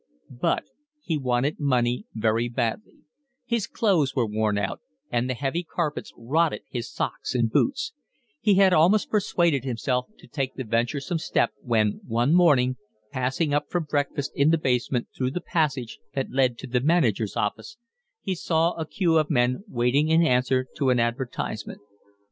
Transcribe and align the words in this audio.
But 0.41 0.63
he 1.03 1.19
wanted 1.19 1.59
money 1.59 2.07
very 2.15 2.49
badly; 2.49 3.01
his 3.45 3.67
clothes 3.67 4.15
were 4.15 4.25
worn 4.25 4.57
out, 4.57 4.81
and 5.11 5.29
the 5.29 5.35
heavy 5.35 5.61
carpets 5.63 6.11
rotted 6.17 6.63
his 6.67 6.91
socks 6.91 7.35
and 7.35 7.51
boots; 7.51 7.93
he 8.39 8.55
had 8.55 8.73
almost 8.73 9.11
persuaded 9.11 9.63
himself 9.63 10.07
to 10.17 10.25
take 10.25 10.55
the 10.55 10.63
venturesome 10.63 11.19
step 11.19 11.51
when 11.61 12.01
one 12.07 12.33
morning, 12.33 12.77
passing 13.11 13.53
up 13.53 13.69
from 13.69 13.83
breakfast 13.83 14.31
in 14.33 14.49
the 14.49 14.57
basement 14.57 15.07
through 15.15 15.29
the 15.29 15.39
passage 15.41 15.99
that 16.15 16.31
led 16.31 16.57
to 16.57 16.65
the 16.65 16.81
manager's 16.81 17.37
office, 17.37 17.77
he 18.23 18.33
saw 18.33 18.71
a 18.79 18.87
queue 18.87 19.19
of 19.19 19.29
men 19.29 19.63
waiting 19.67 20.07
in 20.09 20.23
answer 20.25 20.65
to 20.77 20.89
an 20.89 20.99
advertisement. 20.99 21.79